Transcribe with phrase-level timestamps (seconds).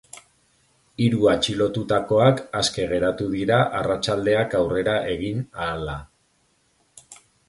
[1.03, 5.95] Hiru atxilotutakoak aske geratu dira arratsaldeak aurrera egin ahala.